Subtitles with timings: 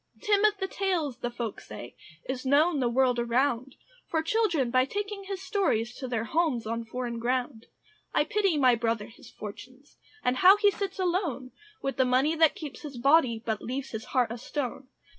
[0.19, 1.95] Tim of the Tales, the folk say,
[2.27, 3.75] Is known the world around,
[4.09, 7.67] For children by taking his stories To their homes in foreign ground.
[8.11, 11.51] I pity my brother his fortunes, And how he sits alone,
[11.83, 14.87] With the money that keeps his body, But leaves his heart a stone.